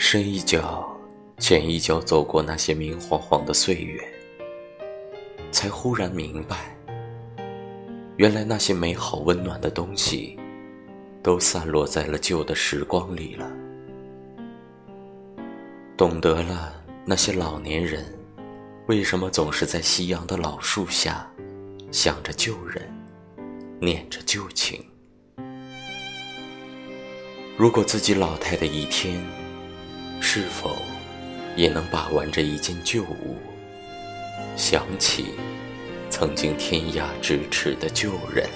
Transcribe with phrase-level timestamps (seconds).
[0.00, 0.96] 深一脚
[1.38, 4.00] 浅一脚走过那些明晃晃的岁月，
[5.50, 6.72] 才忽然明白，
[8.16, 10.38] 原来那些美好温暖的东西，
[11.20, 13.50] 都散落在了旧的时光里了。
[15.96, 16.72] 懂得了
[17.04, 18.06] 那些老年人，
[18.86, 21.28] 为什么总是在夕阳的老树下，
[21.90, 22.88] 想着旧人，
[23.80, 24.80] 念着旧情。
[27.56, 29.20] 如果自己老态的一天，
[30.20, 30.76] 是否
[31.56, 33.36] 也能把玩着一件旧物，
[34.56, 35.26] 想起
[36.10, 38.48] 曾经天涯咫尺的旧人？